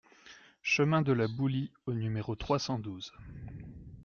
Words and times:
Chemin 0.63 1.03
de 1.03 1.13
la 1.13 1.27
Boulie 1.27 1.69
au 1.85 1.93
numéro 1.93 2.33
trois 2.35 2.57
cent 2.57 2.79
douze 2.79 3.13